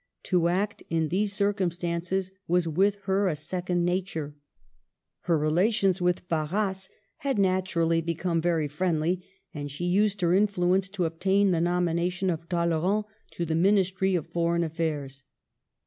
[0.23, 4.35] To act, in these circumstances, was with her a second nature.
[5.25, 11.05] Her relations with Barras had naturally become very friendly; and she used her influence to
[11.05, 13.03] obtain the nomination, of Talleyrand
[13.33, 15.23] to the Ministry of Foreign Affairs.